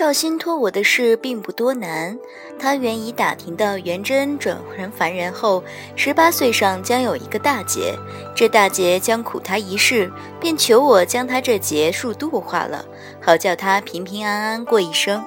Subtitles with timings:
[0.00, 2.18] 绍兴托我的事并不多难，
[2.58, 5.62] 他原已打听到元贞转成凡人后，
[5.94, 7.94] 十八岁上将有一个大劫，
[8.34, 12.82] 这大劫将苦他一世，便求我将他这劫数度化了，
[13.20, 15.22] 好叫他平平安安过一生。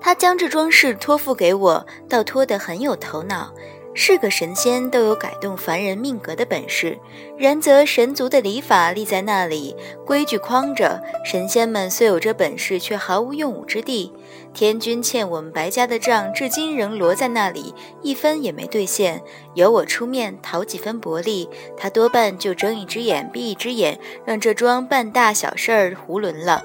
[0.00, 3.52] 他将这桩事托付给我，倒托得很有头脑。
[3.94, 6.98] 是个神仙都有改动凡人命格的本事，
[7.36, 14.10] 然则神族的礼法立在那里，规矩框着，神仙们虽有这本事，却毫无用武之地。
[14.54, 19.22] 天君欠我们白家的账，至今仍摞在那里，一分也没兑现。
[19.54, 26.64] 由我出面讨几分薄利，他多半就睁一只眼闭一只眼，让这桩办大小事儿囫囵了。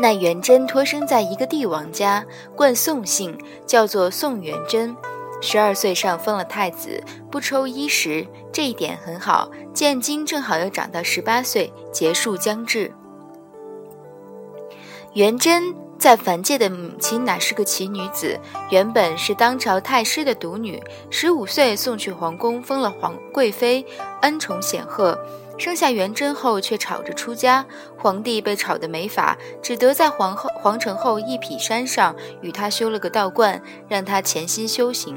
[0.00, 2.24] 那元贞托生在一个帝王家，
[2.56, 4.96] 冠宋姓，叫做宋元贞。
[5.40, 9.50] 十二岁上封了太子，不抽衣食，这一点很好。
[9.72, 12.92] 建今正好又长到十八岁，结束将至。
[15.12, 18.38] 元贞在凡界的母亲乃是个奇女子，
[18.70, 23.84] 原本是当朝太师的独女，十五岁送去皇宫，封了皇贵妃，
[24.22, 25.18] 恩宠显赫。
[25.56, 27.64] 生下元贞后，却吵着出家，
[27.96, 35.16] 皇帝被吵得没法，只得在皇后皇城后一匹山上与她修了个道观，让她潜心修行。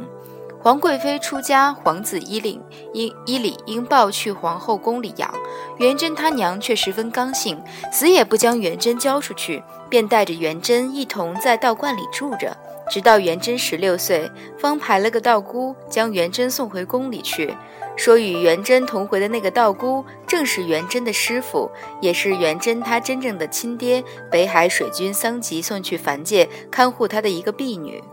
[0.59, 2.61] 皇贵妃出家，皇子依领
[2.93, 5.33] 应依礼应抱去皇后宫里养。
[5.77, 12.57] 元贞他娘却十分刚性，死也不将元贞交出去，便带着元贞一同在道观里住着，
[12.89, 17.55] 直到元贞十六岁，方排了个道姑将元贞送回宫里去。
[17.95, 28.03] 说与元贞同回的那个道姑，正是元贞的师傅，也是元贞他真正的亲爹——北海水君桑吉送去凡界看护他的一个婢女。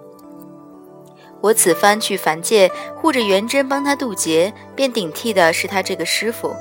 [1.40, 6.54] 我此番去凡界护着元贞，帮他渡劫，便顶替的是他这个师傅。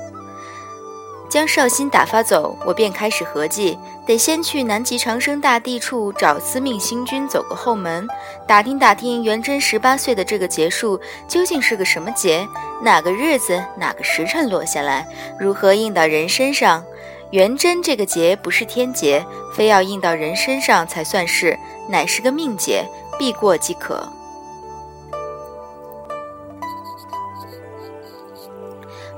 [1.30, 3.76] 将绍兴打发走，我便开始合计，
[4.06, 8.06] 得先去南极长生大帝处找司命星君，走个后门，
[8.46, 12.46] 打听打听元贞十八岁的这个劫数究竟是个什么劫，
[12.82, 15.04] 哪个日子哪个时辰落下来，
[15.40, 16.84] 如何应到人身上？
[17.30, 21.58] 元贞这个劫不是天劫，非要应到人身上才算是，
[21.88, 22.84] 乃是个命劫，
[23.18, 24.06] 必过即可。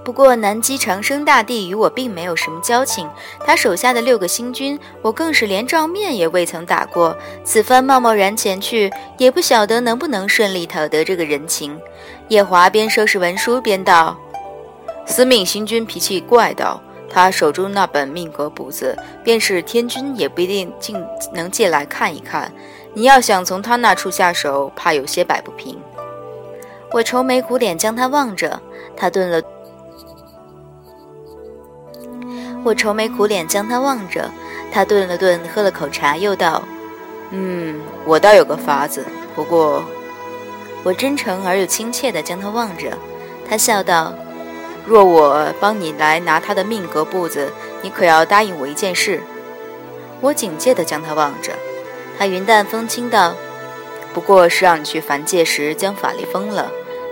[0.06, 3.08] 不过南极长生大帝与我并没有什么交情，
[3.44, 7.16] 他手下的六个星君，我更是连照面也未曾打过。
[7.42, 11.76] 此番贸贸然前去，也不晓得能不能顺利讨得这个人情。
[12.28, 14.16] 夜华边收拾文书边道
[15.06, 16.80] ：“司命星君脾气怪道，
[17.10, 22.52] 他手中那本命格簿子，便是天君也不一定尽能借来看一看。
[22.94, 25.76] 你要想从他那处下手，怕有些摆不平。”
[26.94, 28.62] 我愁眉苦脸将他望着，
[28.96, 29.42] 他顿了。
[32.66, 34.28] 我愁眉苦脸将他望着，
[34.72, 36.60] 他顿了顿，喝了口茶，又道
[37.30, 39.06] ：“嗯，我倒有个法子。
[39.36, 39.84] 不过……”
[40.82, 42.90] 我真诚而又亲切地将他望着，
[43.48, 44.12] 他笑道
[44.84, 49.22] ：“若我帮你来拿他的命格簿子，你可要答应我一件事。”
[50.20, 51.52] 我警戒地将他望着，
[52.18, 53.36] 他云淡风轻道
[54.12, 56.68] ：“不过是让你去凡界时将法力封了。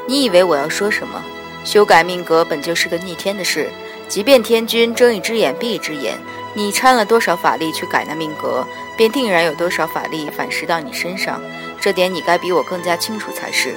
[0.09, 1.23] 你以为我要说什么？
[1.65, 3.71] 修改命格本就是个逆天的事。”
[4.09, 6.19] 即便天君睁一只眼闭一只眼，
[6.55, 8.65] 你掺了多少法力去改那命格，
[8.97, 11.41] 便定然有多少法力反噬到你身上。
[11.81, 13.75] 这点你该比我更加清楚才是。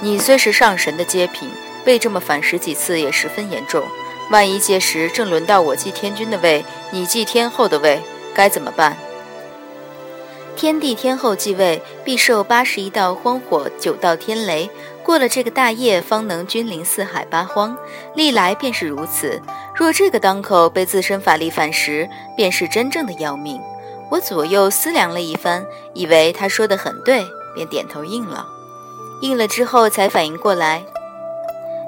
[0.00, 1.48] 你虽是上神的阶品，
[1.84, 3.82] 被这么反噬几次也十分严重。
[4.30, 8.00] 万一届时正轮到我继天君的位，你继天后的位，
[8.34, 8.96] 该怎么办？
[10.54, 14.68] 天帝天后继位，必受八十一道荒火，九道天雷。
[15.08, 17.74] 过了这个大业，方能君临四海八荒。
[18.14, 19.40] 历来便是如此。
[19.74, 23.58] 若这个当口被自身法力反噬，便是真正的要命。
[24.10, 25.64] 我左右思量了一番，
[25.94, 28.46] 以为他说的很对，便点头应了。
[29.22, 30.84] 应了之后，才反应过来，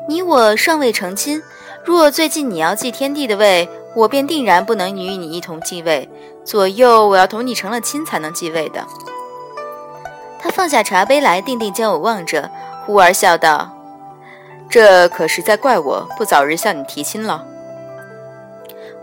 [0.09, 1.43] 你我尚未成亲。
[1.85, 6.09] 若最近你要继天地的位，我便定然不能与你一同继位。
[6.43, 8.87] 左右，我要同你成了亲才能继位的。
[10.39, 12.51] 他放下茶杯来，定定将我望着。
[12.85, 13.71] 忽而笑道
[14.69, 17.45] ：“这可是在怪我不早日向你提亲了。”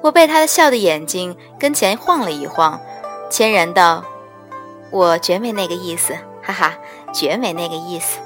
[0.03, 2.79] 我被他的笑的眼睛跟前晃了一晃，
[3.29, 4.03] 谦然道
[4.91, 6.13] ：“我绝没那个意思，
[6.43, 6.77] 哈哈，
[7.13, 8.19] 绝没那个意思。”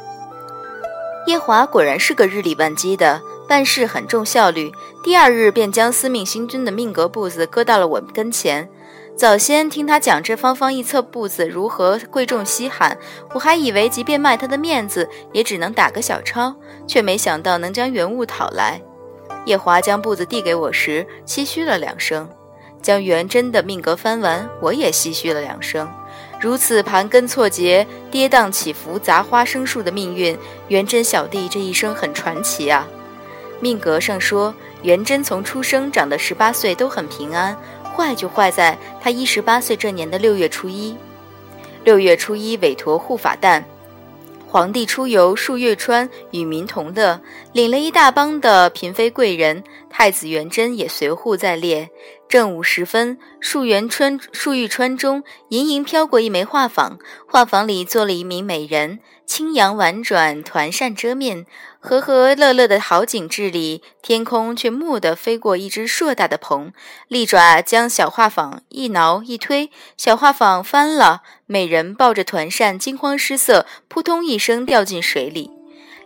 [1.28, 4.72] 夜华果然是个日理万机的，办事很重效率。
[5.04, 8.70] 第二日便将司命星君的命格簿子搁到了我跟前。
[9.22, 12.98] 早先听他讲这方方一册簿子如何贵重稀罕，
[13.36, 16.56] 我还以为即便卖他的面子，也只能打个小抄，
[16.88, 18.82] 却没想到能将原物讨来。
[19.46, 22.28] 叶华将簿子递给我时，唏嘘了两声，
[22.82, 25.88] 将元贞的命格翻完，我也唏嘘了两声。
[26.40, 30.36] 如此盘根错节、跌宕起伏、杂花生树的命运，
[30.70, 32.88] 元贞小弟这一生很传奇啊。
[33.60, 34.52] 命格上说，
[34.82, 37.56] 元贞从出生长到十八岁都很平安，
[37.96, 40.96] 坏就坏在他一十八岁这年的六月初一。
[41.84, 43.64] 六月初一，委托护法诞。
[44.48, 47.22] 皇帝出游数月川，与民同乐，
[47.54, 49.64] 领了一大帮的嫔妃贵人。
[49.90, 51.90] 太子元贞也随护在列。
[52.28, 56.98] 正午时分，树园川树玉川中，盈盈飘过一枚画舫，
[57.28, 59.00] 画舫里坐了一名美人，
[59.32, 61.46] 轻扬婉转，团扇遮面，
[61.80, 66.74] 和和乐乐的好景致里，天空却蓦地飞过一只硕大的鹏，
[67.08, 71.22] 利爪将小画舫一挠一推，小画舫翻了。
[71.46, 75.61] 美人抱着团扇，惊慌失色，扑通一声掉进水里。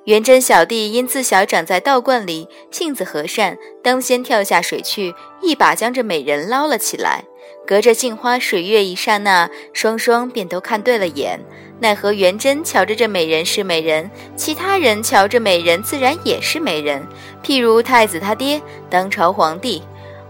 [0.06, 7.24] 元贞小弟因自小长在道观里，性子和善，当先跳下水去，一把将这美人捞了起来。
[7.66, 11.40] 隔着镜花水月一刹那，双双便都看对了眼。
[11.80, 17.04] 奈何元贞瞧着这美人是美人，其他人瞧着美人自然也是美人。
[17.44, 19.82] 譬如太子他爹，当朝皇帝，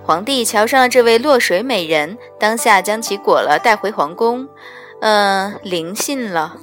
[0.03, 4.47] 皇帝瞧上了这位落水美人，当下将其裹了带回皇宫。
[5.01, 6.55] 嗯，灵性了。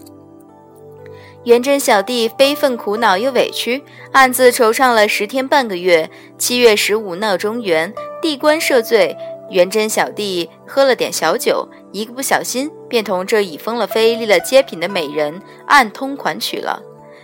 [1.45, 6.09] 元贞小弟悲愤苦恼又委屈，暗自惆怅了十天半个月。
[6.39, 9.17] 七月十五闹中元，地官赦罪，
[9.51, 16.81] 元贞小弟喝了点小酒，一个不小心便同这已封了妃、立了阶品的美人暗通款曲了，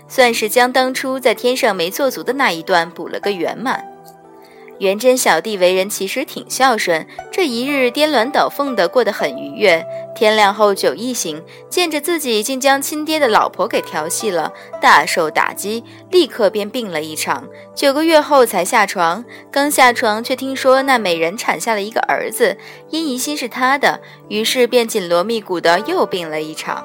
[0.09, 3.85] 算是将当初在天上没做足的那一段补了个圆满。
[4.79, 9.85] 元贞小弟为人其实挺孝顺，这一日颠鸾倒凤的过得很愉悦。
[10.15, 17.45] 天亮后酒意醒，见着自己竟将亲爹的老婆给调戏了，大受打击，立刻便病了一场。
[17.75, 22.57] 九个月后才下床，刚下床却听说那美人产下了一个儿子，
[22.91, 26.85] 因疑心是他的，于是便紧锣密鼓的又病了一场。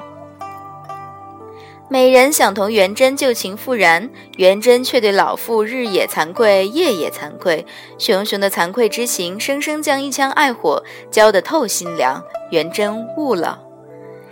[1.90, 4.08] 美人想同元贞旧情复燃，
[4.38, 7.64] 元贞却对老妇日也惭愧，夜也惭愧，
[7.98, 12.22] 熊熊的惭愧之情，生生将一腔爱火浇得透心凉。
[12.50, 13.60] 元贞悟了。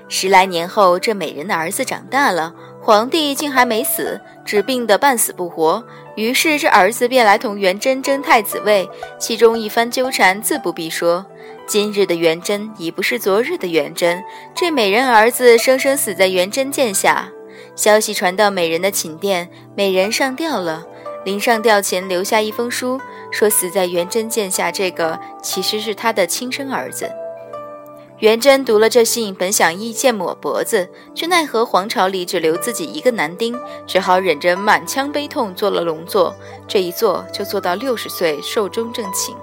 [0.09, 5.85] 十来年后，这美人的儿子长大了，皇帝竟还没死，只病得半死不活。
[6.17, 8.89] 于是这儿子便来同元贞争太子位，
[9.19, 11.25] 其中一番纠缠自不必说。
[11.67, 14.23] 今日的元贞已不是昨日的元贞，
[14.55, 17.31] 这美人儿子生生死在元贞剑下。
[17.75, 20.87] 消息传到美人的寝殿，美人上吊了。
[21.25, 27.11] 临上吊前留下一封书，说死在元贞剑下这个其实是他的亲生儿子。
[28.19, 36.35] 元贞读了这信，本想一剑抹脖子，却奈何皇朝里只留自己一个男丁，只好忍着满腔悲痛做了龙座。
[36.69, 39.35] 这一做就做到六十岁，寿终正寝。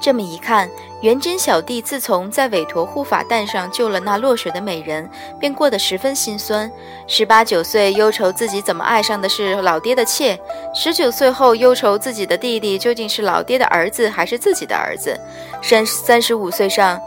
[0.00, 0.70] 这么一看，
[1.00, 5.08] 元贞小弟自从在韦陀护法诞上救了那落水的美人，
[5.38, 6.68] 便过得十分心酸。
[7.06, 10.36] 十八九岁忧愁自己怎么爱上的是老爹的妾，
[10.74, 15.16] 十九岁后忧愁自己的弟弟究竟是老爹的儿子还是自己的儿子，
[15.62, 17.00] 三三十五岁上。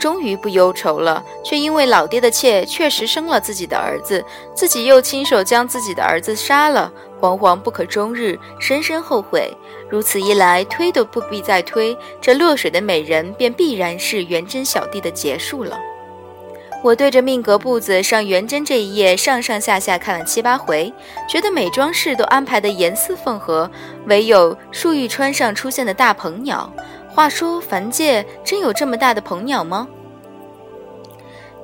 [0.00, 4.24] 终于不忧愁了，却因为老爹的妾确实生了自己的儿子，
[4.54, 9.54] 自己又亲手将自己的儿子杀了，惶惶不可终日，深深后悔。
[9.90, 15.78] 如此一来，推都不必再推，这落水的美人便必然是元贞小弟的结束了。
[16.82, 20.90] 我对着命格簿子上元贞这一页上上下下看了七八回，
[21.28, 23.70] 觉得每桩事都安排得严丝缝合，
[24.06, 26.72] 唯有树玉川上出现的大鹏鸟。
[27.14, 29.86] 话说，凡界真有这么大的鹏鸟吗？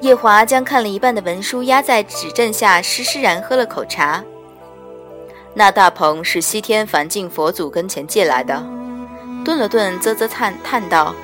[0.00, 4.22] 夜华将看了一半的文书压在指阵下，施施然喝了口茶。
[5.54, 8.62] 那大鹏是西天梵净佛祖跟前借来的。
[9.44, 11.14] 顿了顿，啧啧叹叹道：“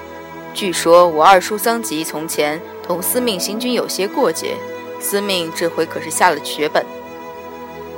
[0.55, 4.57] 据说我二叔桑吉从前同司命星君有些过节，
[5.01, 6.83] 司命这回可是下了血本。”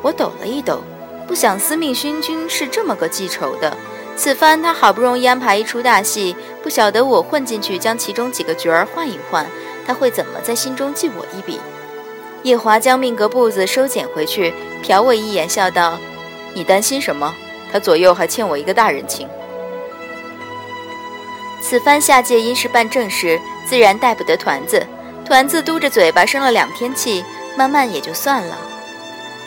[0.02, 0.82] 我抖了一抖，
[1.28, 3.76] 不想司命星君是这么个记仇的。
[4.16, 9.44] 此番他好不容易安排一出大戏，不晓得我混进去将其中几个角儿换一换，
[9.84, 11.60] 他会怎么在心中记我一笔？
[12.44, 14.54] 叶华将命格簿子收捡回去，
[14.84, 15.98] 瞟我一眼，笑道
[16.54, 17.34] ：“你担心什么？
[17.72, 19.28] 他左右还欠我一个大人情。
[21.60, 24.86] 此番下界因是办正事，自然带不得团子。
[25.24, 27.24] 团子嘟着嘴巴生了两天气，
[27.56, 28.56] 慢慢也就算了。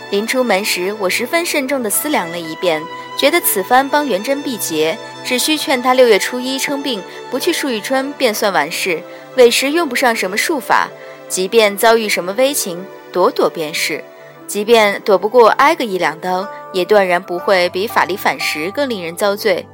[0.09, 2.83] 临出门时，我十分慎重地思量了一遍。”
[3.17, 4.95] 觉得此番帮元贞避劫，
[5.25, 9.01] 只需劝他六月初一称病不去漱玉川，便算完事。
[9.35, 10.87] 委实用不上什么术法，
[11.27, 14.03] 即便遭遇什么危情，躲躲便是。
[14.45, 19.67] 即便躲不过挨个一两刀，也断然不会比法力反噬更令人遭罪。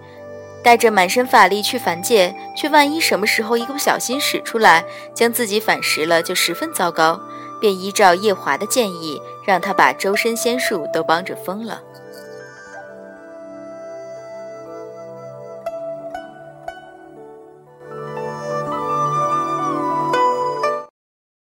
[0.63, 7.19] 带着满身法力去凡界，却万一什么时候一个不小心使出来，将自己反噬了，就十分糟糕。
[7.59, 11.81] 便依照夜华的建议，让他把周身仙术都帮着封了。